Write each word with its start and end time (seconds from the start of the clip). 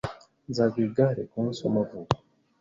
Nzaguha 0.49 0.85
igare 0.87 1.21
kumunsi 1.29 1.59
wamavuko. 1.65 2.13